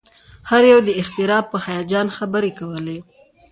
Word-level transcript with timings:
هر 0.49 0.63
یو 0.71 0.79
د 0.87 0.89
اختراع 1.01 1.43
په 1.51 1.57
هیجان 1.67 2.07
خبرې 2.17 2.51
کولې 2.59 2.99